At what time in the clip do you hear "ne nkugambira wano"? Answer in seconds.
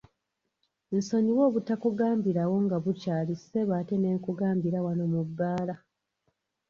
3.97-5.03